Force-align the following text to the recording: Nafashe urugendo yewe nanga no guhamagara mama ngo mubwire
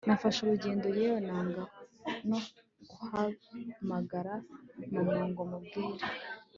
Nafashe 0.07 0.39
urugendo 0.41 0.87
yewe 0.99 1.19
nanga 1.27 1.63
no 2.29 2.39
guhamagara 2.91 4.33
mama 4.93 5.21
ngo 5.29 5.43
mubwire 5.49 6.05